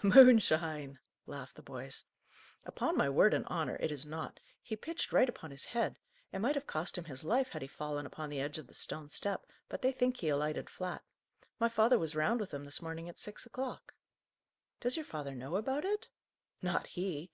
"Moonshine!" 0.00 0.96
laughed 1.26 1.56
the 1.56 1.60
boys. 1.60 2.04
"Upon 2.64 2.96
my 2.96 3.10
word 3.10 3.34
and 3.34 3.44
honour, 3.46 3.74
it 3.80 3.90
is 3.90 4.06
not. 4.06 4.38
He 4.62 4.76
pitched 4.76 5.12
right 5.12 5.28
upon 5.28 5.50
his 5.50 5.64
head; 5.64 5.98
it 6.32 6.38
might 6.38 6.54
have 6.54 6.68
cost 6.68 6.96
him 6.96 7.02
his 7.02 7.24
life 7.24 7.48
had 7.48 7.62
he 7.62 7.66
fallen 7.66 8.06
upon 8.06 8.30
the 8.30 8.38
edge 8.40 8.58
of 8.58 8.68
the 8.68 8.74
stone 8.74 9.08
step, 9.08 9.44
but 9.68 9.82
they 9.82 9.90
think 9.90 10.16
he 10.18 10.28
alighted 10.28 10.70
flat. 10.70 11.02
My 11.58 11.68
father 11.68 11.98
was 11.98 12.14
round 12.14 12.38
with 12.38 12.54
him 12.54 12.64
this 12.64 12.80
morning 12.80 13.08
at 13.08 13.18
six 13.18 13.44
o'clock." 13.44 13.92
"Does 14.78 14.94
your 14.94 15.04
father 15.04 15.34
know 15.34 15.56
about 15.56 15.84
it?" 15.84 16.08
"Not 16.62 16.86
he. 16.86 17.26